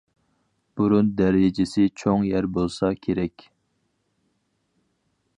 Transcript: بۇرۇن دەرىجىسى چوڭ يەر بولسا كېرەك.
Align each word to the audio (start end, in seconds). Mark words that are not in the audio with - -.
بۇرۇن 0.79 1.09
دەرىجىسى 1.17 1.83
چوڭ 2.03 2.25
يەر 2.27 2.47
بولسا 2.55 2.89
كېرەك. 3.03 3.45